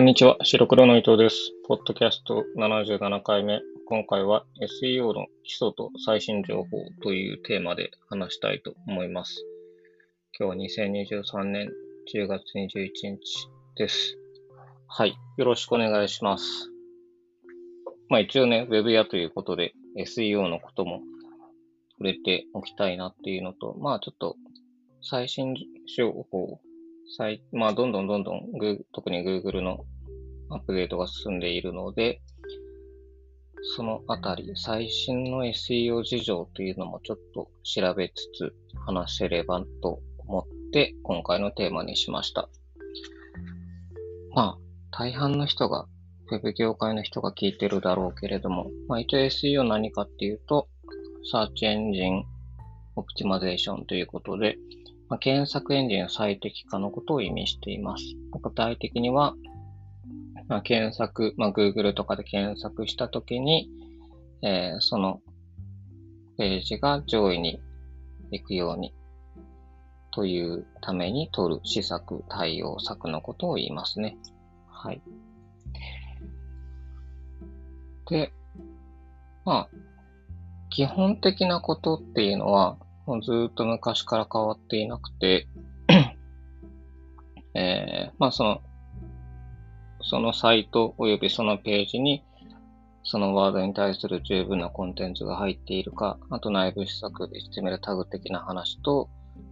[0.00, 1.52] こんにちは、白黒の伊藤です。
[1.68, 3.60] ポッドキャスト77回目。
[3.86, 4.46] 今回は
[4.82, 9.44] SEO の基礎と最新情報というテーマで話したいと思います。
[10.38, 10.94] 今日は
[11.36, 11.68] 2023年
[12.14, 13.20] 10月21日
[13.76, 14.16] です。
[14.88, 15.18] はい。
[15.36, 16.70] よろしくお願いします。
[18.08, 21.02] まあ一応ね、Web やということで SEO のことも
[21.98, 24.36] 触れておきたいなっていうのと、まあちょっと
[25.02, 25.54] 最新
[25.94, 26.58] 情報
[27.16, 28.42] 最、まあ、どんどんどんどん、
[28.92, 29.84] 特に Google の
[30.50, 32.20] アップデートが進んでいるので、
[33.76, 38.54] そのあたり、最新の SEO 事情というのもちょっと調べつつ
[38.86, 42.48] 話せればと思って今回のテーマにしました。
[44.34, 44.58] まあ、
[44.90, 45.86] 大半の人が、
[46.30, 50.68] Web 業界の人が聞いてるだろうけれども、まあ一応 SEO 何かっていうと、
[51.32, 52.22] Search Engine
[52.96, 54.56] Optimization ということで、
[55.10, 58.04] まあ、検索エンジン最適化のことを意味しています。
[58.40, 59.34] 具体的には、
[60.48, 63.68] まあ、検索、まあ、Google とかで検索したときに、
[64.42, 65.20] えー、その
[66.38, 67.60] ページが上位に
[68.30, 68.94] 行くように
[70.12, 74.16] というために取る施策、対応策のことを言いますね。
[74.68, 75.02] はい。
[78.08, 78.32] で、
[79.44, 79.76] まあ、
[80.70, 82.78] 基本的なことっていうのは、
[83.10, 85.48] もうずっと昔から変わっていなくて
[87.54, 88.62] えー、まあその、
[90.00, 92.22] そのサイト及びそのページに、
[93.02, 99.10] そのワードに対する十分なコンテンツが入っているか、あと内部施策でしてみるタグ的な話と、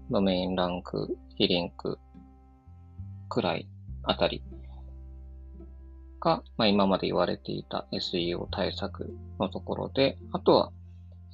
[0.08, 1.98] ドメインランク、非リンク
[3.28, 3.68] くらい
[4.04, 4.40] あたり
[6.20, 10.70] が、まあ、今まで言われていた SEO 対策のところで、あとは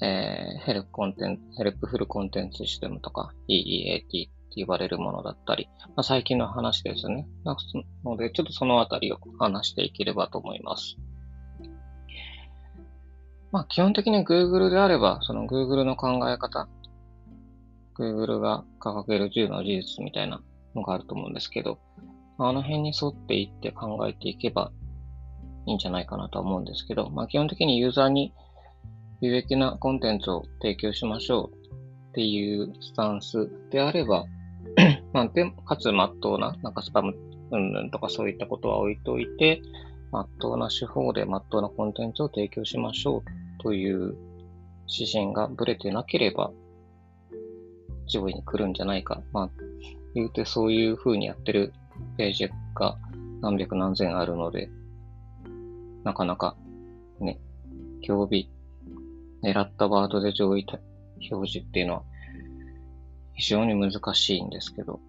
[0.03, 7.27] えー、ヘルプコンテンツ、 helpful contents system とか EEAT って言われるものだったり、まあ、最近の話ですね。
[7.45, 7.57] な
[8.05, 10.97] ので、ちょっとそのあたりを話していければと思います。
[13.53, 16.69] まあ、基本的に Google であれば、その Google の考え方、
[17.97, 20.43] Google が掲げる10の事実みたいな
[20.75, 21.79] のがあると思うんですけど、
[22.39, 24.73] あの辺に沿っていって考えていけば
[25.67, 28.33] いいんじゃないかなと思うんですけど、まあ、基本的にユーザーに
[29.25, 31.57] 有益なコンテンツを提供しましょう
[32.11, 34.27] っていうスタンスであれば、
[35.15, 37.15] まあ、で、かつ真っ当な、なんかスパム
[37.51, 39.63] うんぬんとかそういったことは置いといて、
[40.13, 44.15] 真っ当な手法で真っ当なコンテンツを提供しましょうという
[44.87, 46.53] 指針がブレてなければ、
[48.07, 49.23] 上位に来るんじゃないか。
[49.33, 49.51] まあ、
[50.15, 51.73] 言うてそういう風にやってる
[52.19, 52.99] ページが
[53.41, 54.69] 何百何千あるので、
[56.05, 56.57] なかなか
[57.21, 57.41] ね、
[58.03, 58.51] 興味
[59.45, 60.67] 狙ったワードで上位
[61.31, 62.03] 表示っていうのは
[63.35, 65.01] 非常に難しいんですけど。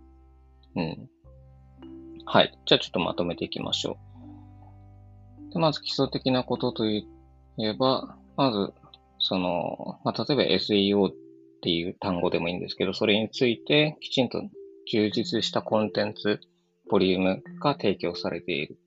[0.75, 1.09] うん。
[2.25, 2.57] はい。
[2.65, 3.97] じゃあちょっとまとめていきましょ
[5.49, 5.53] う。
[5.53, 7.07] でまず基礎的なこととい
[7.59, 8.73] えば、まず、
[9.19, 11.13] その、まあ、例えば SEO っ
[11.61, 14.41] ていう単語でもいいんですけど、それについてきちんと
[14.91, 16.41] 充実したコンテンツ、
[16.89, 18.77] ボリュームが提供されている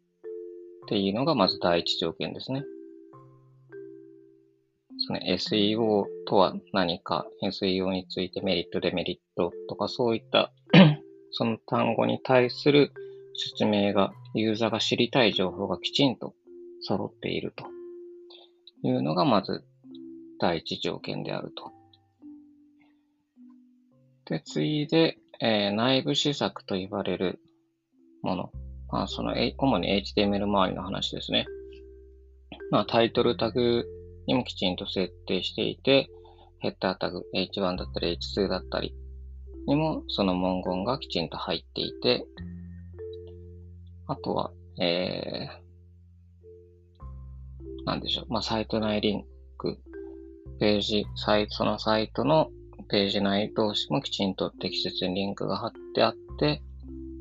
[0.84, 2.64] っていうのがまず第一条件ですね。
[5.06, 10.52] その SEO とは何か、SEO についてメリット、デメリットとかそういった
[11.30, 12.92] その単語に対する
[13.34, 16.34] 説明が、ユーザーが知りたい情報がきちんと
[16.82, 17.66] 揃っていると
[18.82, 19.64] いうのがまず
[20.40, 21.72] 第一条件であると。
[24.26, 27.40] で、次いで、えー、内部施策と言われる
[28.22, 28.50] もの。
[28.90, 31.46] まあ、その、主に HTML 周りの話ですね。
[32.70, 33.86] まあ、タイトルタグ
[34.28, 36.10] にもきちんと設定していて、
[36.60, 38.94] ヘッダータグ H1 だったり H2 だったり
[39.66, 42.26] にもその文言がきちんと入っていて、
[44.06, 48.26] あとは、えー、なんでしょう。
[48.28, 49.24] まあ、サイト内リン
[49.56, 49.78] ク、
[50.60, 52.50] ページ、サイト、そのサイトの
[52.90, 56.62] ページ内同士もきちんと適切にリンクが貼ってあって、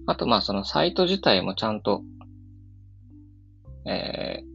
[0.07, 2.01] あと、まあ、そのサイト自体もちゃんと、
[3.85, 4.45] えー、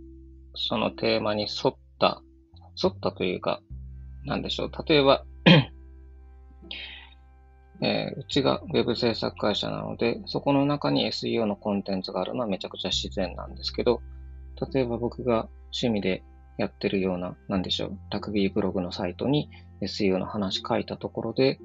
[0.54, 2.22] そのテーマに沿った
[2.82, 3.60] 沿ったというか、
[4.24, 4.70] なんでしょう。
[4.86, 5.24] 例えば
[7.84, 14.00] えー、うちが Web 制作会社なので、そこの中に SEO のコンテンツがあるのはめちゃくちゃ自然なんですけど、
[14.72, 16.22] 例えば僕が趣味で
[16.58, 19.50] やってるような、なんでしょう、ラグビーブログのサイトに
[19.80, 21.58] SEO の話書いたところで、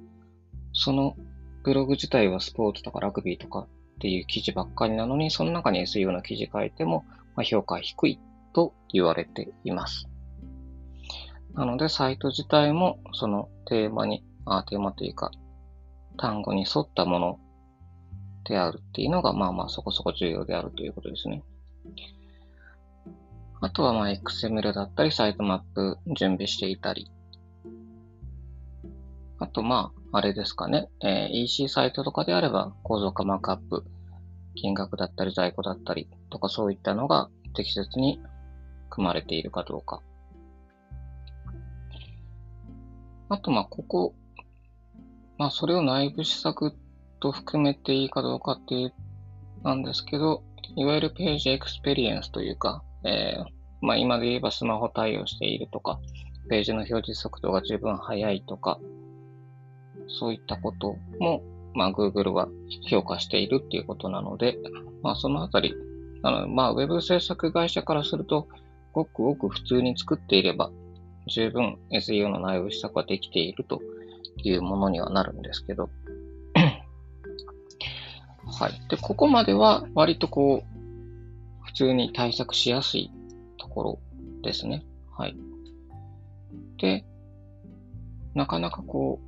[0.73, 1.15] その
[1.63, 3.67] ブログ自体はスポーツとかラグビーとかっ
[3.99, 7.05] ていう記事ばっかりなのに、その中に SEO の記事書いても、
[7.35, 8.19] まあ、評価低い
[8.53, 10.07] と言われています。
[11.57, 15.31] なので、サイト自体もそのテーマに、あ、テーマというか、
[16.17, 17.39] 単語に沿ったもの
[18.45, 21.43] であるっていうのが、まあまあそこそこ重要であるということですね。
[23.59, 27.09] あとは、まあ、XML だったり、サイトマップ準備していたり。
[29.39, 30.89] あと、まあ、あれですかね。
[31.01, 33.83] えー、EC サイトとかであれば、構造化マークアップ、
[34.53, 38.21] 金額だったり、在庫だったりとか、そういったのが適切に
[38.91, 40.01] 組まれているかどうか。
[43.29, 44.15] あと、ま、ここ、
[45.37, 46.73] まあ、それを内部施策
[47.19, 48.93] と含めていいかどうかっていう、
[49.63, 50.43] なんですけど、
[50.75, 53.45] いわゆる page experience というか、えー、
[53.81, 55.99] まあ、今で言えばスマホ対応しているとか、
[56.49, 58.79] ページの表示速度が十分速いとか、
[60.07, 61.43] そういったことも、
[61.73, 62.47] まあ、Google は
[62.89, 64.57] 評価しているっていうことなので、
[65.03, 65.75] まあ、そのあたり、
[66.23, 68.47] あの、まあ、ウェブ制作会社からすると、
[68.93, 70.71] ごくごく普通に作っていれば、
[71.27, 73.81] 十分 SEO の内部施策ができていると
[74.37, 75.89] いうものにはなるんですけど。
[78.59, 78.71] はい。
[78.89, 80.77] で、ここまでは割とこう、
[81.65, 83.11] 普通に対策しやすい
[83.57, 83.99] ところ
[84.41, 84.85] ですね。
[85.15, 85.35] はい。
[86.77, 87.05] で、
[88.33, 89.27] なかなかこう、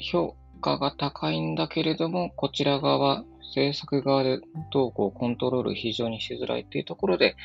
[0.00, 3.24] 評価が高いんだけれども、こちら側、
[3.54, 7.36] 制作側でどうこうコントロール非常にしづらいっていうところで、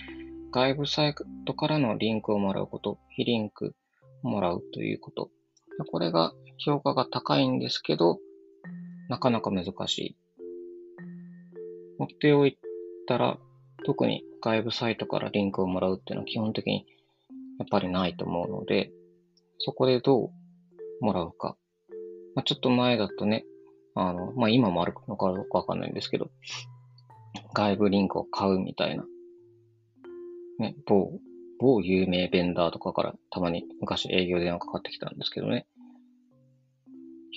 [0.53, 1.15] 外部サイ
[1.47, 3.75] トからのリンクをもらうこと、非リンク
[4.21, 5.31] もらうということ。
[5.91, 8.19] これが評価が高いんですけど、
[9.09, 10.17] なかなか難しい。
[11.97, 12.59] 持っておい
[13.07, 13.39] たら、
[13.83, 16.85] 特に外部サイトからリンクをもらうっていうのは基本的に
[17.57, 18.91] やっぱりないと思うので、
[19.57, 21.57] そこでどうもらうか。
[22.35, 23.43] まあ、ちょっと前だとね、
[23.95, 26.29] あの、まあ、今もあるのかどうかわかんないんですけど、
[27.55, 29.03] 外部リンクを買うみたいな
[30.59, 31.19] ね、某、
[31.59, 35.67] 某有名ベンダーとかからたまに昔営業電話かかってきたんですけどね。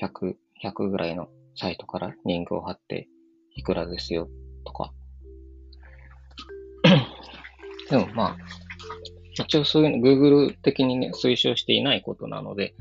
[0.00, 3.08] 100、100ぐらいのサイトからリンクを貼って
[3.54, 4.28] いくらですよ
[4.64, 4.92] とか。
[7.90, 8.36] でもまあ、
[9.32, 12.74] 一応そういうの Google 的にね、推奨していないことなので、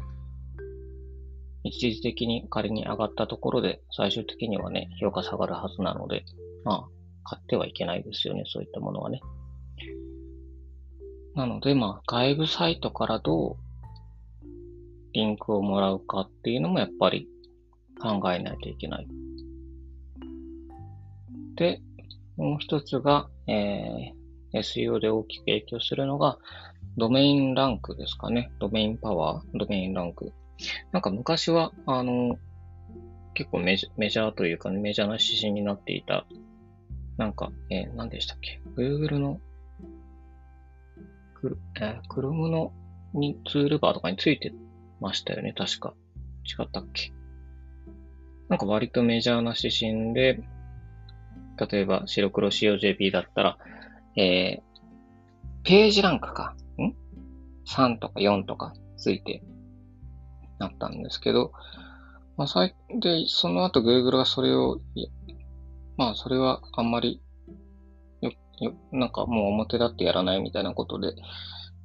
[1.64, 6.24] 一時的に仮に上がったところで最終的にはね、評価下がるはずなので、
[6.64, 6.88] まあ、
[7.24, 9.20] 買ってはいけないですよね、そういったものはね。
[11.36, 13.66] なので、まあ、外部サイトからどう
[15.14, 17.28] リンクをもらうかっていうのもやっぱり
[18.02, 19.08] 考えないといけない。
[21.56, 21.82] で、
[22.38, 26.38] もう一つが、えー、SEO で大きく影響するのが、
[26.98, 28.52] ドメインランクですかね。
[28.60, 30.32] ドメインパワー、ドメインランク。
[30.92, 32.38] なんか昔は、あの、
[33.34, 36.26] 結構メジメジャーというか、ね、メジャーな指針になっていた、
[37.18, 39.40] なんか、えー、何でしたっけ ?Google の
[41.50, 42.74] クえー、Chrome の
[43.14, 44.54] にツールバーとかについて
[45.00, 45.94] ましたよね、確か。
[46.60, 47.12] 違ったっけ？
[48.50, 50.44] なんか割とメジャーな指針で、
[51.70, 53.58] 例えば白黒 COJP だったら、
[54.16, 54.62] えー、
[55.64, 56.56] ページランクか。
[56.78, 56.94] ん
[57.68, 59.44] ?3 とか4とかついて
[60.60, 61.52] なったんですけど、
[62.38, 64.80] まあ、最で、その後 Google がそれを、
[65.98, 67.22] まあ、それはあんまり
[68.60, 71.16] よなんかもう表立ってやらないみたいなことで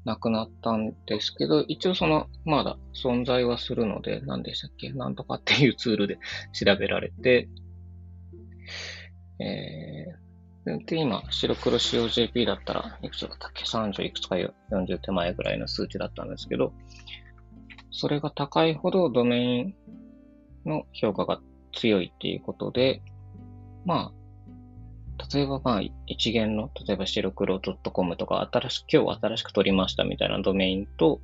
[0.04, 6.18] なくなったんですけど、一応その、まだ存在はするので、何でしたっけなんとかっていうツールで
[6.52, 7.48] 調べられて、
[9.38, 16.72] えー、で、今、白黒 COJP だったら、いくつだったっけ ?30 いくつか40手前ぐらいの数値だったんですけど、
[17.90, 19.74] それが高いほどドメイン
[20.64, 21.40] の評価が
[21.74, 23.02] 強いっていうことで、
[23.84, 24.19] まあ、
[25.32, 31.20] 例えばまあ、一元の、例えば白黒 .com とか、新しく、今日新しく取りましたみたいなドメインと、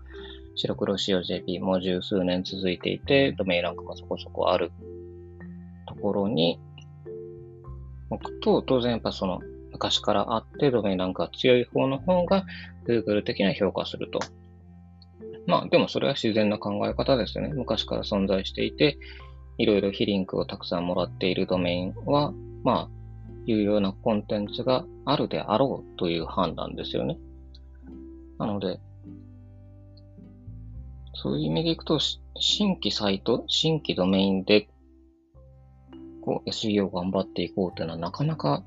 [0.54, 4.70] 白黒 COJP も十数年続いていて、ドメインランクもそこそこある
[5.88, 6.60] ところに、
[8.10, 9.40] 置くと、当然やっぱその、
[9.72, 12.46] 昔からあってドメインランクが強い方の方が
[12.86, 14.20] Google 的には評価すると。
[15.46, 17.52] まあでもそれは自然な考え方ですよね。
[17.52, 18.96] 昔から存在していて、
[19.58, 22.32] いろいろ非リンクをたくさんもらっているドメインは、
[22.64, 22.95] まあ
[23.46, 27.18] いうようなコンテンツがあるであろうという判断ですよね。
[28.38, 28.80] なので、
[31.14, 31.98] そういう意味でいくと、
[32.38, 34.68] 新規サイト、新規ドメインで、
[36.20, 38.64] こう SEO を頑張っていこうというのはなかなか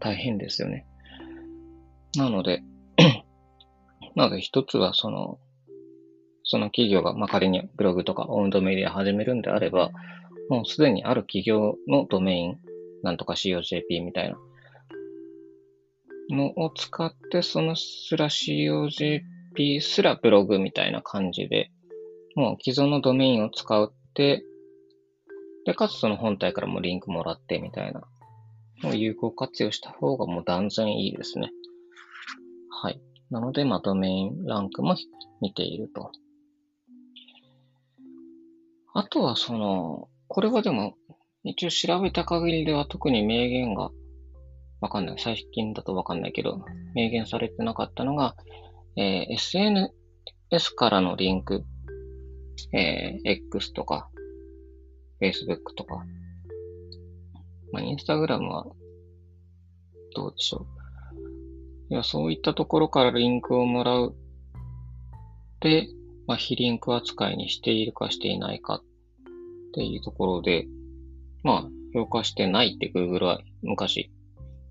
[0.00, 0.86] 大変ですよね。
[2.16, 2.62] なので、
[4.16, 5.38] なので一つはその、
[6.42, 9.90] その企業が、まあ、仮にブログとかオウンドメディア始めるんであれば、
[10.48, 12.58] もうすでにある企業のドメイン
[13.02, 14.36] なんとか COJP みたいな
[16.36, 21.70] のを使って、そのすら COJP すらブログみたいな感じで、
[22.36, 24.44] もう既存のドメインを使って、
[25.66, 28.02] で、かつその本体からもリンクもらってみたいな
[28.88, 31.50] を有効活用した方がもう断然いいですね。
[32.82, 33.00] はい。
[33.30, 34.96] なので、まあ、ドメインランクも
[35.40, 36.10] 見ていると。
[38.94, 40.96] あとは、その、これはでも、
[41.42, 43.90] 一応調べた限りでは特に明言が
[44.80, 45.16] わかんない。
[45.18, 48.34] 最近だとわかんないけど、明言されてなかったのが、
[48.96, 49.90] えー、SNS
[50.74, 51.64] からのリンク、
[52.72, 54.10] えー、X とか、
[55.20, 56.04] Facebook とか、
[57.72, 58.66] まあ、インスタグラムは、
[60.14, 60.66] どうでしょ
[61.90, 61.92] う。
[61.92, 64.14] いや、そういったところからリンクをもらう。
[65.60, 65.88] で、
[66.26, 68.82] まあ、非リンク扱いにしているかしていないかっ
[69.74, 70.66] ていうところで、
[71.42, 74.10] まあ、評価してないって Google は昔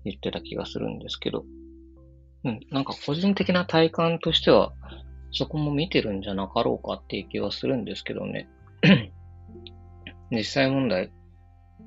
[0.04, 1.44] 言ってた気がするんですけど、
[2.44, 4.72] うん、なんか個人的な体感としては、
[5.32, 8.48] そこも見てるんじゃなかろうかっていう気はするんですけどね。
[10.30, 11.12] 実際問題、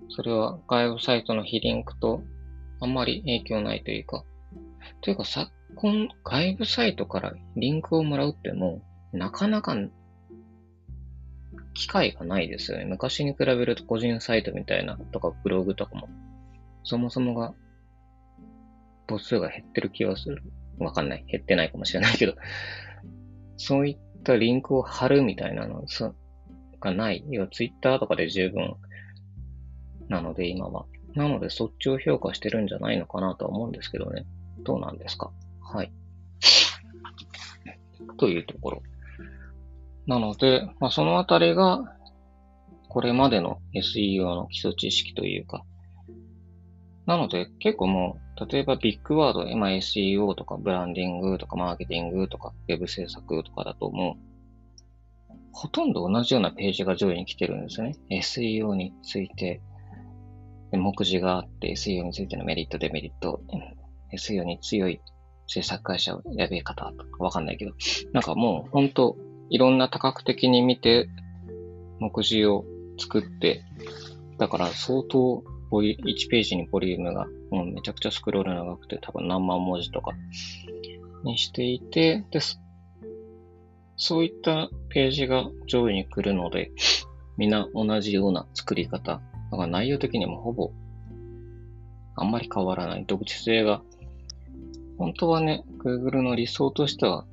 [0.09, 2.21] それは外部サイトの非リンクと
[2.79, 4.23] あんまり影響ないというか、
[5.01, 8.81] というか昨今外部サイトからリンクをもらうっても
[9.13, 9.75] うなかなか
[11.73, 12.85] 機会がないですよね。
[12.85, 16.07] 昔に比べると個人サイトみたいなとかブログとかも
[16.83, 17.53] そもそもが
[19.07, 20.41] 母数が減ってる気はする。
[20.79, 21.25] わかんない。
[21.27, 22.35] 減ってないかもしれないけど
[23.57, 25.83] そういったリンクを貼るみたいなの
[26.79, 27.23] がない。
[27.29, 28.75] 要はツイッターとかで十分
[30.09, 30.85] なので今は。
[31.15, 34.25] なのでそっちを評価してるんじゃないのかなとは思うんですけどね。
[34.63, 35.31] どうなんですか？
[35.61, 35.91] はい。
[38.17, 38.83] というところ。
[40.07, 41.83] なので、まあ、そのあたりが、
[42.89, 45.63] これまでの SEO の基礎知識というか、
[47.05, 54.17] なので結構もう、例えばビッグワード、今 SEO とかブランディングとかマーケティングとか Web 制作とかだとも
[55.29, 57.95] う、ほとんど同じようなページが上位に来てるんですよね。
[58.09, 59.61] SEO について、
[60.71, 63.41] 目次があって SEO についてのメリット、デメリット、
[64.13, 64.99] SEO に強い
[65.47, 67.73] 制作会社を選び方とかわかんないけど、
[68.13, 69.17] なんかもう本当
[69.53, 71.07] いろんな多角的に見て、
[71.99, 72.65] 目次を
[72.99, 73.63] 作って、
[74.39, 80.13] だから相当1ページにボリュームが、もうめちゃくちゃスクロール長くて多分何万文字とか
[81.23, 82.39] にしていて、で、
[83.95, 86.71] そういったページが上位に来るので、
[87.37, 89.21] みんな同じような作り方。
[89.51, 90.71] だから内容的にもほぼ
[92.15, 93.83] あんまり変わらない独自性が、
[94.97, 97.27] 本当はね、Google の理想としては、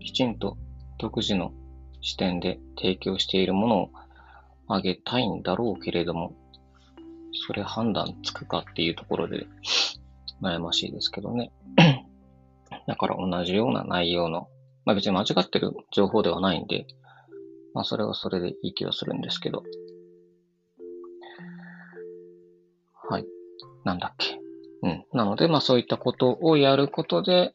[0.00, 0.58] きちんと
[1.04, 1.52] 独自の
[2.00, 3.90] 視点で提供しているものを
[4.68, 6.34] あげたいんだろうけれども、
[7.46, 9.46] それ判断つくかっていうところで
[10.42, 11.52] 悩ましいですけどね。
[12.88, 14.48] だから同じような内容の、
[14.86, 16.86] まあ別に間違ってる情報ではないんで、
[17.74, 19.62] まあそれはそれでいい気はするんですけど。
[23.10, 23.26] はい。
[23.84, 24.40] なんだっけ。
[24.82, 25.04] うん。
[25.12, 27.52] なので、まあそういったことをやることで、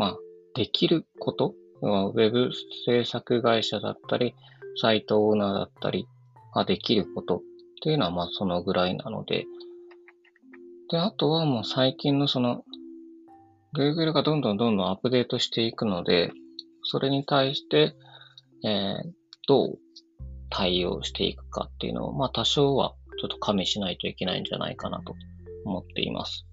[0.00, 0.18] まあ、
[0.54, 2.50] できること、ウェブ
[2.86, 4.34] 制作会社だったり、
[4.80, 6.08] サイトオーナーだったり
[6.54, 7.40] ができることっ
[7.82, 9.44] ていうのはまあそのぐらいなので、
[10.90, 12.64] で、あとはもう最近のその、
[13.76, 16.32] Google がどんどんどんどんアップデートしていくので、
[16.82, 17.94] それに対して、
[18.64, 19.10] えー、
[19.46, 19.78] どう
[20.48, 25.14] 対応していくかっていうのを、まあ多少はちょっと加味しないといけないんじゃないかなと
[25.66, 26.46] 思っています。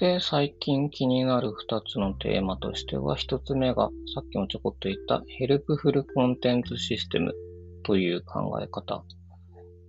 [0.00, 7.34] で、最近気になる二つのテーマとしては、一つ目が、さっきもちょこっと言ったヘルプフルコンテンツシステム
[7.82, 9.04] という考え方。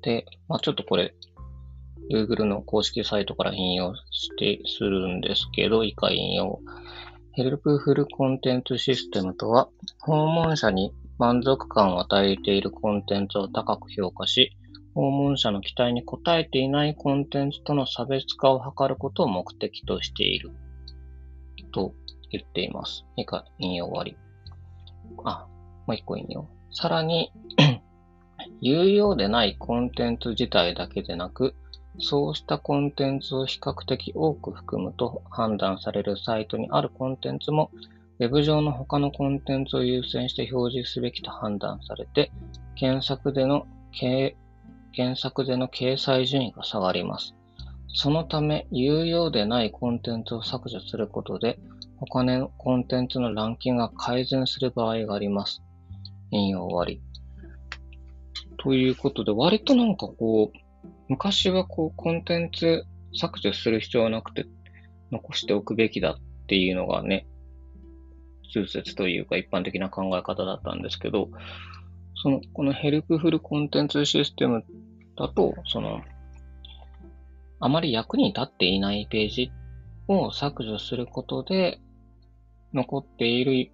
[0.02, 1.16] で、まあちょっとこれ、
[2.12, 6.60] Google の公式サイトから引用してするんですけど、以下引用。
[7.32, 9.70] ヘルプフルコンテンツシステムとは、
[10.02, 14.58] 訪問者に満足感を与えているコンテンツを高く評価し、
[14.94, 20.52] 訪問者の期待に応えていないコンテンツとの差別化を図ることを目的としている。
[21.72, 21.94] と
[22.30, 23.06] 言っています。
[23.16, 24.18] 以下、引用終わり。
[25.24, 25.48] あ、
[25.86, 26.48] もう一個引用。
[26.74, 27.32] さらに
[28.62, 31.56] 有用でないコンテンツ自体だけでなく、
[32.00, 37.72] そうしたコンテンツを比較的多く含むと判断されるサイトにあるコンテンツも、
[38.20, 42.32] ウェブ上の他のコンテンツを優先して表示すべきと判断されて、
[42.76, 43.68] 検索での
[44.92, 47.34] 検索での掲載順位が下がります。
[47.94, 51.60] そのため、有用でないコンテンツを削除することで、
[51.98, 55.62] 他のコンテンツのランキングが改善する場合があります。
[56.32, 57.02] 引用終わり。
[58.58, 64.46] ということで、割となんかこう、昔はこう、コンテンツ削除する必要はなくて、
[65.12, 67.28] 残しておくべきだっていうのがね、
[68.52, 71.30] 通説というか一般的な考え方だったんですけど、
[72.22, 74.64] その、このヘルプフルコンテンツシステム
[75.18, 76.02] だと、その、
[77.60, 79.52] あまり役に立っていないページ
[80.08, 81.80] を削除することで、
[82.74, 83.72] 残っている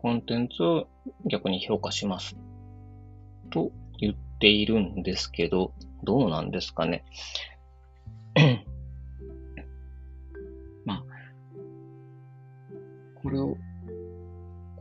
[0.00, 0.86] コンテンツを
[1.26, 2.36] 逆に評価します。
[3.50, 5.72] と言っているんですけど、
[6.04, 7.04] どうなんですかね。
[10.84, 11.02] まあ、
[13.22, 13.56] これを、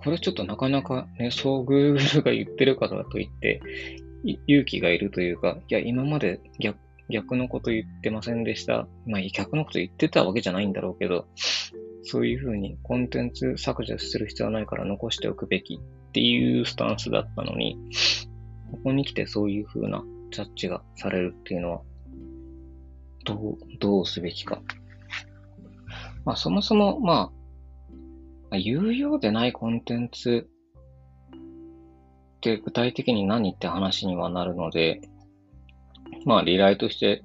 [0.03, 3.61] これちょっとなかなかね、そう Google が言ってるからといって、
[4.47, 6.77] 勇気がいるというか、いや、今まで逆
[7.09, 8.87] 逆のこと言ってませんでした。
[9.05, 11.25] まあ、逆のこと言ってたわけじゃないんだろうけど、
[12.03, 17.77] そういうふうにコンテンツ削除する必要はないから残しておくべきっていうスタンスだったのに、
[18.71, 21.81] ここに来てそういうふうなジャッジがされるっていうのは、
[23.25, 24.61] どう、どうすべきか。
[26.25, 27.36] まあ、そもそも、まあ、
[28.51, 30.47] 有用でないコンテンツ
[32.37, 35.01] って具体的に何って話にはなるので、
[36.25, 37.21] まあ、リライとして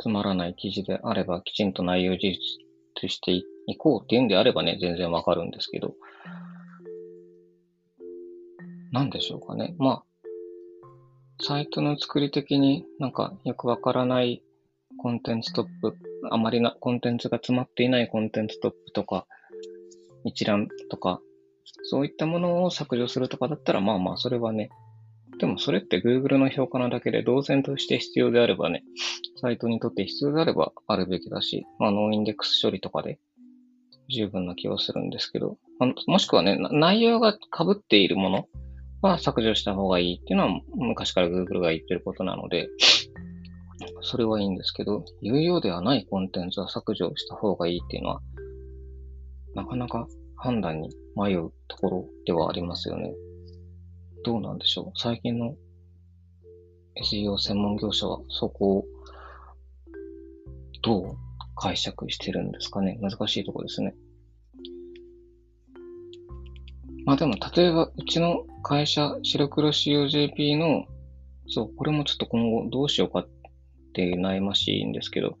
[0.00, 2.38] つまらない記事であれば、きちんと内容事実
[2.94, 3.44] としてい
[3.78, 5.94] こうっていうんであればね、全然わかるんですけど、
[8.92, 9.74] なんでしょうかね。
[9.78, 10.04] まあ、
[11.42, 14.42] サイトの作り的になんかよくわからない
[14.98, 15.96] コンテンツトップ、
[16.30, 19.26] あまりなコンテンツが詰まっていないコンテンツトップとか、
[20.24, 21.20] 一覧とか、
[21.84, 24.70] そういったものを削除するとかだったら、まあまあ、それはね、
[25.38, 28.82] でもそれって Google の評価なだけで、同然として必要であればね、
[29.40, 33.18] サイトにとって必要であればあるべきだし、まあ、ノーインデックス処理とかで
[34.10, 35.56] 十分な気はするんですけど、
[36.06, 37.38] もしくはね、内容が被
[37.72, 38.48] っているもの
[39.00, 42.68] は削除した方がいいっていうのは昔から Google が言ってることなので、
[44.02, 48.20] それはいいんですけど、有用ではないコンテンツは削除した方がいいっていうのは、
[49.54, 53.12] なかなか判断に迷うところではありますよね。
[54.24, 54.98] どうなんでしょう？
[54.98, 55.54] 最近の
[57.02, 58.84] SEO 専門業者はそこを
[60.82, 61.16] どう
[61.56, 62.98] 解釈してるんですかね？
[63.00, 63.94] 難しいところですね。
[67.06, 70.84] まあでも、例えば、うちの会社、白黒 COJP の、
[71.48, 73.28] そう、これもちょっと今後どうしようかっ
[73.94, 75.38] て悩ましいんですけど、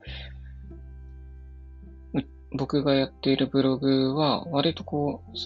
[2.52, 5.36] 僕がやっているブログは、割とこう、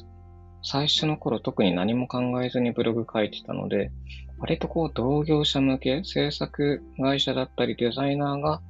[0.62, 3.90] 最初の頃特に何も考えずにブログ書いてたので、
[4.38, 8.62] 割とこう同業者向け、制作会社だったりデザイナーが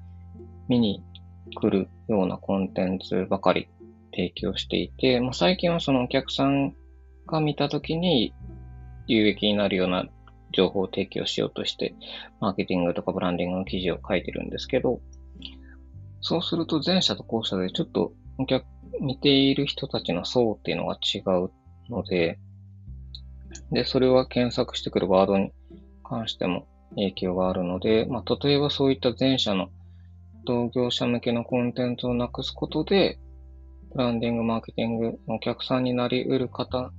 [0.68, 1.04] 見に
[1.54, 3.68] 来るようなコンテンツばかり
[4.10, 6.74] 提供していて、まあ、最近はそのお客さん
[7.26, 8.34] が見たときに
[9.06, 10.06] 有益になるような
[10.52, 11.94] 情報を提供しようとして、
[12.40, 15.00] マーケティングとかブランディングの記事を書いてるんですけど、
[16.20, 18.64] そうすると前者と後者でちょっとお客、
[19.00, 21.50] 見ている人たちの層っていうのが違う
[21.90, 22.38] ので、
[23.70, 25.52] で、それは検索してくるワードに
[26.02, 29.68] 関しても影響があるので、まあ、例えばそういった前者の
[30.44, 33.18] 同業者向けのコンテンツをなくすことで、
[33.92, 36.90] ブランディング、マーケティングのお客さんになり得る方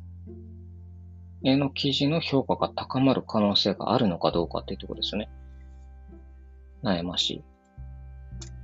[1.43, 5.29] への記事の評価が高まる可能性があるのかどうかっていうところですね。
[6.83, 7.43] 悩ましい。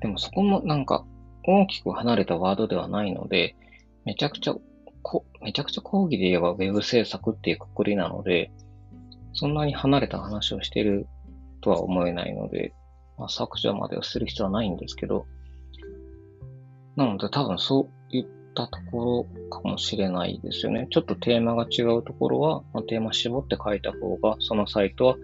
[0.01, 1.05] でもそこもなんか
[1.43, 3.55] 大きく離れたワードではないので、
[4.05, 4.55] めちゃくちゃ
[5.01, 8.51] こ、めちゃくちゃ講義で言えば Web 制作っていうくくりなので、
[9.33, 11.07] そんなに離れた話をしてる
[11.61, 12.73] とは思えないので、
[13.17, 15.25] まあ、削除までをする必要はないんですけど、
[16.95, 18.25] なので多分そういっ
[18.55, 20.87] たところかもしれないですよね。
[20.89, 25.15] ちょっとテーマが違うところは、まあ、テーマ絞って書いた方が、そのサイトは、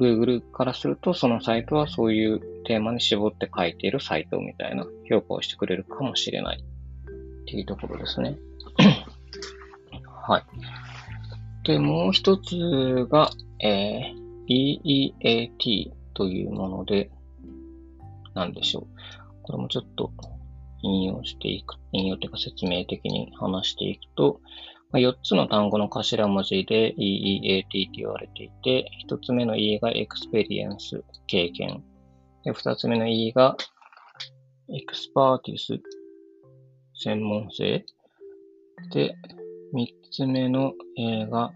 [0.00, 8.36] Google からすると、そのサイトはそういうテーマに絞って書いているサイトみたいな評価をしてくれるかもしれないっていうところですね。
[10.04, 10.42] はい。
[11.66, 13.30] で、もう一つが、
[13.64, 17.10] えー、EEAT というもので、
[18.34, 18.86] なんでしょう。
[19.44, 20.12] これもちょっと
[20.82, 24.42] 引用していく、引用というか説明的に話していくと、
[24.90, 31.82] ま、4つの単語の頭文字で EEAT と言われていて、1つ目の E が Experience、経験。
[32.44, 33.56] で2つ目の E が
[34.70, 35.80] Expertise、
[36.94, 37.86] 専門性。
[38.92, 39.14] で、
[39.72, 41.52] 三つ目の A が、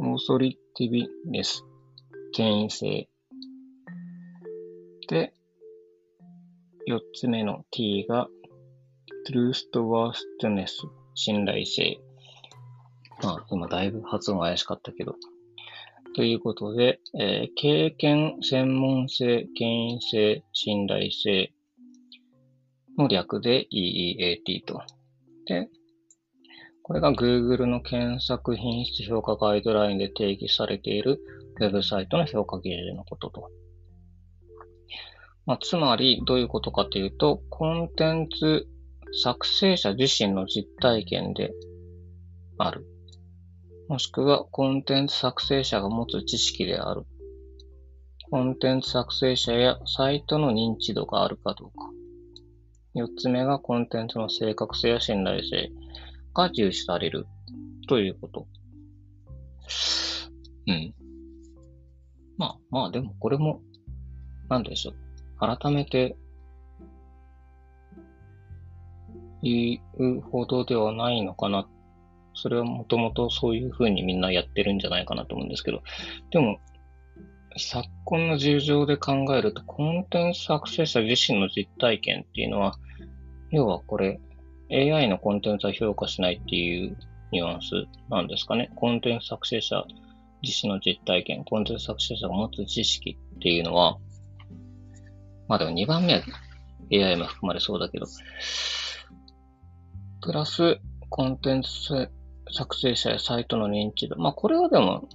[0.00, 1.62] オーソリティビネス、
[2.32, 3.08] 権威性。
[5.08, 5.34] で、
[6.86, 8.28] 四つ目の T が、
[9.26, 11.98] トゥルーストワーストネス、信頼性。
[13.22, 15.16] まあ、今だいぶ発音怪しかったけど。
[16.16, 21.52] ということで、えー、経験、専門性、権威性、信頼性
[22.96, 24.80] の略で EEAT と。
[25.44, 25.68] で、
[26.82, 31.20] これが Google の検索品質評価ガイドラインで定義されている
[31.60, 33.50] ウェブサイトの評価基準のことと。
[35.44, 38.66] まあ、つまり、どういうことかというと、コンテンツ
[39.22, 41.52] 作成者自身の実体験で
[42.56, 42.86] ある。
[43.88, 47.06] もしくは、コンテンツ作成者が持つ知識である。
[48.30, 51.90] コンテンツ作成者やサイトの認知度があるかどうか。
[52.94, 55.70] 四つ目がコンテンツの正確性や信頼性
[56.34, 57.26] が重視される
[57.88, 58.48] ということ。
[60.66, 60.94] うん。
[62.36, 63.60] まあまあでもこれも、
[64.48, 64.96] なんでしょう。
[65.38, 66.16] 改めて
[69.42, 71.68] 言うほどではないのかな。
[72.36, 75.82] それはもともとそういうふうにみんなやってるんじゃないかなと思うんですけど。
[76.30, 76.58] でも、
[77.56, 82.74] 昨今の事情で考えると、コンテンツ作成者自身の実体験っていうのは、
[83.50, 84.20] 要はこれ、
[84.70, 86.96] AI のコンテンツは評価しないっていう
[87.32, 87.70] ニュアンス
[88.10, 88.70] なんですかね？
[88.74, 89.84] コンテンツ作成者
[90.42, 93.96] 自身の実体験、コンテンツ作成者が持つ知識っていうのは、
[95.48, 96.22] まあでも2番目は
[96.92, 98.06] AI も含まれそうだけど、
[100.20, 102.10] プラスコンテンツ
[102.50, 104.16] 作成者やサイトの認知度。
[104.16, 105.08] まあこれはでも、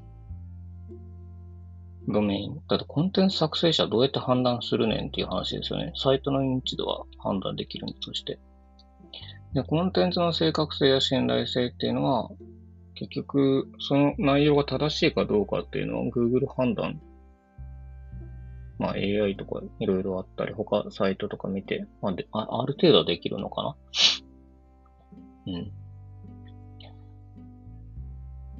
[2.07, 2.61] ドメイン。
[2.67, 5.93] だってコンテンツ作成者どうやって判断するねんっていう話ですよね。
[5.95, 8.39] サイトの認知度は判断できるんとして。
[9.53, 12.29] で、コンテンツの正確性や信頼性っていうのは、
[12.95, 17.01] 結局、その内容が正しいかどうかっていうのは Google 判断。
[18.77, 23.75] まあ AI とかいろいろあったり、他サイトとか見て、まあであ、ある程度はできるのかな
[25.47, 25.71] うん。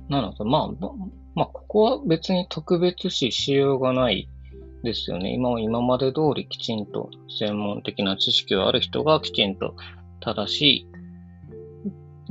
[0.09, 0.87] なので、まあ、
[1.35, 4.29] まあ、ここは別に特別視しようがない
[4.83, 5.33] ですよね。
[5.33, 7.09] 今今まで通りきちんと
[7.39, 9.75] 専門的な知識がある人がきちんと
[10.19, 10.87] 正しい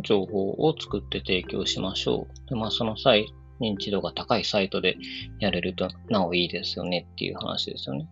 [0.03, 2.49] 情報を作って提供しましょう。
[2.49, 3.27] でまあ、その際、
[3.61, 4.97] 認知度が高いサイトで
[5.39, 8.09] やれるとなおいいですよねっていう話ですよね。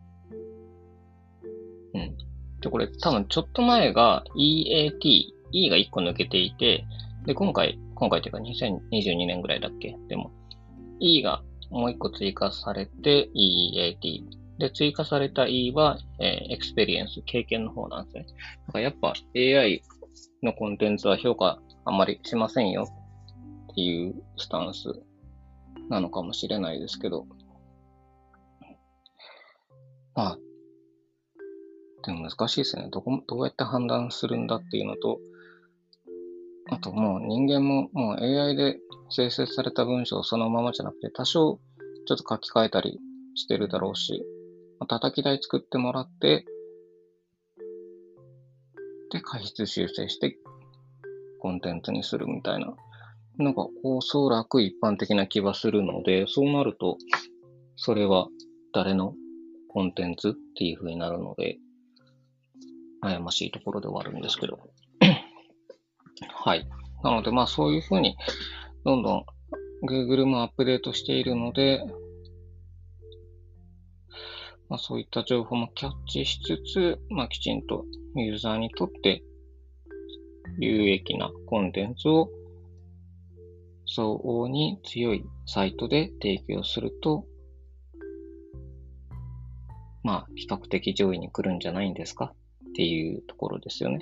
[1.94, 2.16] うん。
[2.61, 6.85] で、これ多分ちょっと前が EAT、E が1個抜けていて、
[7.25, 9.97] で、今回、今回というか2022年ぐらいだっけ？
[10.09, 10.31] でも、
[11.01, 14.25] E がもう1個追加されて EAT。
[14.59, 18.27] で、追加された E は、えー、 experience、経験の方なんですね。
[18.69, 19.83] だからやっぱ AI
[20.45, 22.85] のコンテンツは評価あんまりしませんよ
[23.73, 24.89] っていうスタンス
[25.89, 27.27] なのかもしれないですけど。
[30.15, 30.39] まあ、
[32.05, 32.89] でも難しいですね。
[32.93, 35.19] どこ、どうやって判断するんだっていうのと、
[36.71, 38.79] あともう人間ももう AI で
[39.11, 41.59] 生成された文章をそのままじゃなくて多少
[42.07, 42.99] ちょっと書き換えたり
[43.35, 44.25] してるだろうし、
[44.87, 46.45] 叩き台作ってもらって、
[49.11, 50.39] で、解質修正して
[51.41, 52.75] コンテンツにするみたいな
[53.39, 56.99] のがおそらく一般的な気はするので、そうなると、
[57.77, 58.29] それは
[58.73, 59.15] 誰の
[59.69, 61.59] コンテンツっていう風になるので、
[63.03, 64.59] 悩ましいところではあるんですけど。
[66.27, 66.69] はい。
[67.03, 68.17] なので、まあそういう風に、
[68.85, 69.27] どんどん
[69.87, 71.85] Google もアップデートしているので、
[74.69, 77.85] まあ、そういった情報もキャッチしつつ、まあ、きちんと
[78.17, 79.23] ユーザーにとって
[80.59, 82.29] 有益なコンテンツを
[83.87, 87.25] 相応に強いサイトで提供すると、
[90.03, 92.35] まあ、比較的上位に来るんじゃないんですか
[92.69, 94.01] っていうところですよね。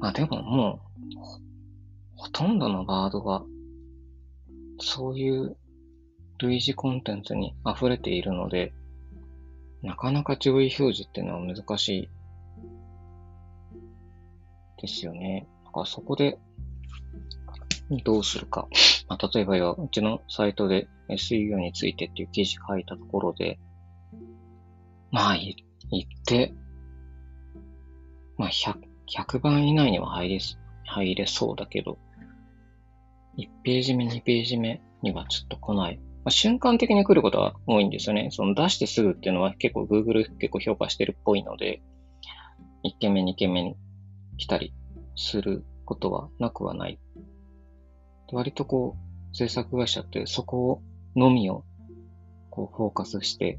[0.00, 1.18] まあでももう、
[2.16, 3.44] ほとんどのワードが、
[4.78, 5.56] そういう
[6.38, 8.72] 類似コンテンツに溢れているので、
[9.82, 12.08] なかなか上位表示っていうのは難しい
[14.80, 15.46] ですよね。
[15.66, 16.38] だからそこで
[18.04, 18.68] どうするか。
[19.08, 23.58] まあ、例えばよ、うちのサイトで SEO についてっていう記事書いたところで、
[25.10, 25.54] まあ、言
[26.00, 26.54] って、
[28.38, 30.38] まあ100、100番以内には入れ、
[30.84, 31.98] 入れそうだけど、
[33.38, 35.96] 1ページ目、2ページ目にはちょっと来ない。
[35.96, 38.28] まあ、瞬間的に来ることは多いんですよね。
[38.30, 41.82] その出してすぐっていうのは結構 Google 結構評価してるっぽいので、
[42.84, 43.76] 1件目、2件目に
[44.36, 44.74] 来たり
[45.16, 46.98] することはなくはない
[48.32, 50.82] 割とこう、制作会社ってそこ
[51.16, 51.64] のみを
[52.50, 53.58] こうフォーカスして、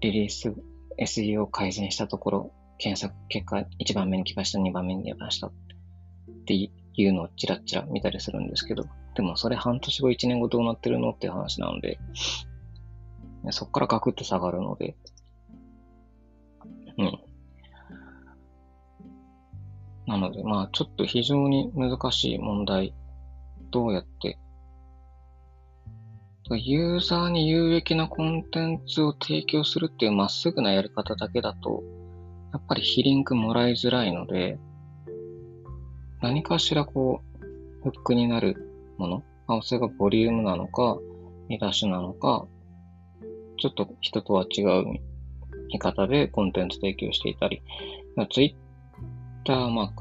[0.00, 0.54] リリース、
[0.98, 5.52] SEO 改善したところ、検索結果1番目に来ました、2番目に来ましたっ
[6.46, 6.70] てい
[7.06, 8.84] うのをチラッチラ見たりするんですけど、
[9.14, 11.98] でもそれ半年後、1年後どうなってるのっていう話なので、
[13.50, 14.96] そこからガクッと下がるので、
[16.98, 17.18] うん。
[20.06, 22.94] なので、まあ、ちょっと非常に難しい問題。
[23.70, 24.38] どうやって、
[26.50, 31.82] ユーザーに有益なコンテンツを提供するっていうまっすぐなやり方だけだと、
[32.54, 34.60] やっぱり非リンクもらいづらいので、
[36.22, 40.96] 何かしらこう、フックになるもの、まあ、それがボリュームなのか、
[41.48, 42.46] 見出しなのか、
[43.58, 44.84] ちょっと人とは違う
[45.72, 47.60] 見方でコンテンツ提供していたり、
[48.32, 49.92] ツイッター、まあ、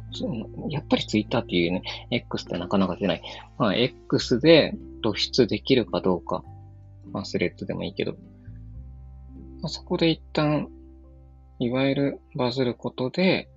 [0.69, 3.21] やっぱりツイッターっていうね、X ってなかなか出ない。
[3.57, 6.43] まあ、X で突出できるかどうか、
[7.11, 8.17] まあ、スレッドでもいいけど、ま
[9.63, 10.69] あ、そこで一旦、
[11.59, 13.49] いわゆるバズることで、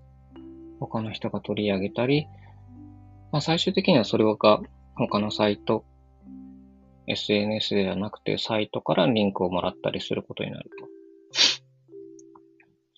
[0.81, 2.27] 他の人が取り上げたり、
[3.33, 4.61] まあ、最終的にはそれが
[4.95, 5.85] 他のサイト、
[7.07, 10.87] SNS ではなくてサイトからリンクをもらったりすることになると。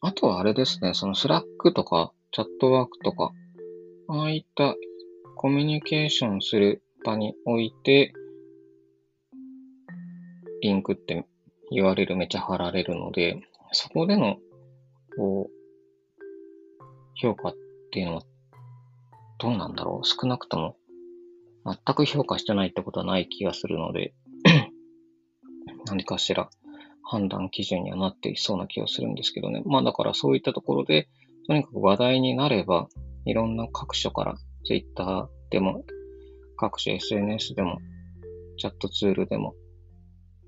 [0.01, 3.33] あとはあれですね、そのスラックとかチャットワークとか、
[4.09, 4.75] ああいった
[5.37, 8.13] コミュニケーションする場において、
[10.61, 11.27] リンクって
[11.71, 13.41] 言われる、めちゃ貼られるので、
[13.73, 14.37] そこでの、
[15.19, 15.53] こう、
[17.21, 17.55] 評価っ
[17.91, 18.23] ていうのは
[19.41, 20.07] どうなんだろう？
[20.07, 20.77] 少なくとも、
[21.67, 24.15] 全く評価してないってことはない気がするので
[25.87, 26.49] 何かしら
[27.03, 29.63] 判断基準にはなっていそうな気がするんですけどね。
[29.67, 31.09] まあだからそういったところで、
[31.47, 32.89] とにかく話題になれば、
[33.25, 35.85] いろんな各所から、Twitter でも、
[36.57, 37.79] 各種 SNS でも、
[38.59, 39.55] チャットツールでも、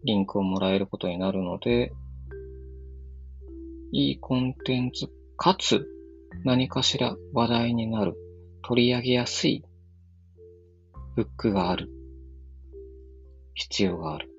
[0.05, 1.93] リンクをもらえることになるので、
[3.93, 5.87] いいコンテンツ、かつ
[6.45, 8.15] 何かしら話題になる
[8.63, 9.65] 取り上げやすい
[11.17, 11.91] ブックがある。
[13.55, 14.31] 必要がある。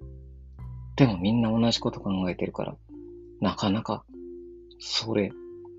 [0.95, 2.75] でもみんな同じこと考えてるから、
[3.39, 4.05] なかなか
[4.79, 5.31] それ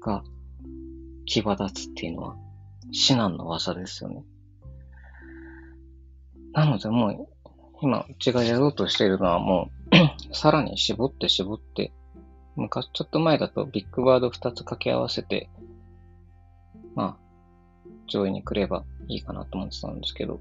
[0.05, 0.23] が
[1.27, 2.37] 際立つっていうのは
[2.93, 4.25] 至難の技ですよね。
[6.53, 7.29] なのでもう
[7.81, 9.71] 今うちがやろうとしているのはも
[10.31, 11.93] う さらに絞って絞って
[12.57, 15.49] 昔ちょっと前だとビッグワード2つ掛け合わせて
[16.95, 17.23] まあ
[18.13, 20.41] 上位に来ればいいかなと思ってたんですけど、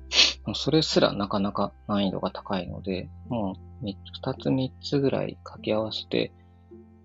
[0.53, 6.31] それすらなかなか難易度が高いので、もう2つ3つぐらい掛け合わせて、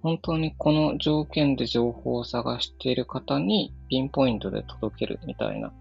[0.03, 5.73] 本当にこの条件で情報を探している方にピンポイントで届けるみたいな、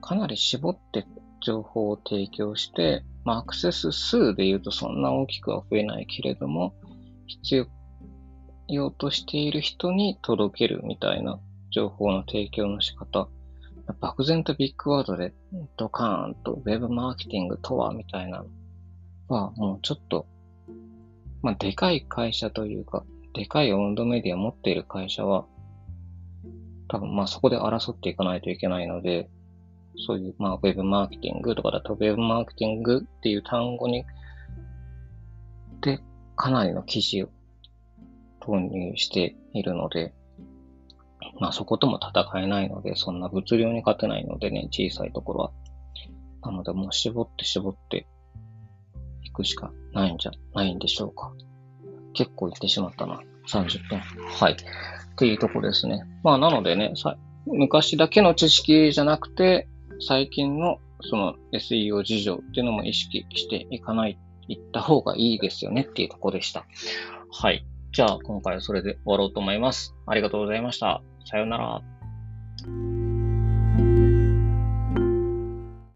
[0.00, 1.06] かなり絞って
[1.40, 6.74] 情報を提供して、まあ、アクセス数で言うとそんな大きくは増えないけれども、
[7.26, 7.66] 必要
[8.68, 11.38] ようとしている人に届けるみたいな
[11.70, 13.28] 情報の提供の仕方。
[14.00, 15.32] 漠然とビッグワードで
[15.78, 18.44] ドカーンとウェブマーケティングとはみたいな
[19.30, 20.26] のはもうちょっと、
[21.40, 25.46] まあ、でかい会社というか、でかい温度メディアを持っている会社は、
[26.88, 29.30] 多分まあそこで争っていかないといけないので、
[30.06, 34.04] そういうまあウェブマーケティングとかだとウェブマーケティングっていう単語に、
[35.80, 36.00] で、
[36.36, 37.28] かなりの記事を
[38.48, 40.14] 投入しているので、
[41.38, 45.52] まあそことも戦えないので、そんな物量に勝てないのでね、小さいところは。
[46.42, 48.06] なのでもう絞って絞って
[49.24, 51.32] いくしかないんじゃないんでしょうか。
[52.14, 53.20] 結構行ってしまったな。
[53.48, 53.98] 30分。
[53.98, 54.52] はい。
[54.52, 54.56] っ
[55.16, 56.04] ていうとこですね。
[56.22, 56.94] まあなのでね、
[57.46, 59.68] 昔だけの知識じゃなくて、
[60.00, 66.64] 最近のその SEO 事情っていうのも意識していかない、いった方がいいですよねっていうとこでした。
[67.30, 67.66] はい。
[67.92, 69.94] じゃあ今回はそれで終わろうと思います。
[70.06, 71.02] ありがとうございました。
[71.24, 71.97] さようなら。